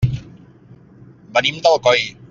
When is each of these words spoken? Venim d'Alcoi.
Venim 1.37 1.61
d'Alcoi. 1.67 2.05